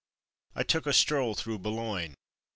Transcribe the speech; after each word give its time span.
I 0.55 0.63
took 0.63 0.87
a 0.87 0.93
stroll 0.93 1.35
through 1.35 1.59
Boulogne. 1.59 2.15